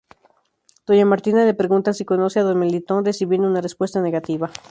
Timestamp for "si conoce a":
1.97-2.43